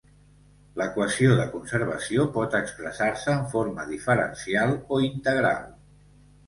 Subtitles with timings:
[0.81, 5.67] L'equació de conservació pot expressar-se en forma diferencial o integral.